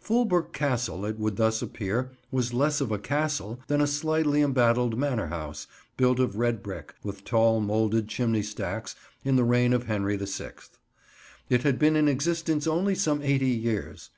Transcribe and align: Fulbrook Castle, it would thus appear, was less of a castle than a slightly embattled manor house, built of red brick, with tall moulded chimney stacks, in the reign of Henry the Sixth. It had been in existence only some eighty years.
Fulbrook 0.00 0.52
Castle, 0.52 1.04
it 1.04 1.16
would 1.16 1.36
thus 1.36 1.62
appear, 1.62 2.10
was 2.32 2.52
less 2.52 2.80
of 2.80 2.90
a 2.90 2.98
castle 2.98 3.60
than 3.68 3.80
a 3.80 3.86
slightly 3.86 4.42
embattled 4.42 4.98
manor 4.98 5.28
house, 5.28 5.68
built 5.96 6.18
of 6.18 6.34
red 6.38 6.60
brick, 6.60 6.96
with 7.04 7.22
tall 7.22 7.60
moulded 7.60 8.08
chimney 8.08 8.42
stacks, 8.42 8.96
in 9.24 9.36
the 9.36 9.44
reign 9.44 9.72
of 9.72 9.86
Henry 9.86 10.16
the 10.16 10.26
Sixth. 10.26 10.76
It 11.48 11.62
had 11.62 11.78
been 11.78 11.94
in 11.94 12.08
existence 12.08 12.66
only 12.66 12.96
some 12.96 13.22
eighty 13.22 13.46
years. 13.46 14.10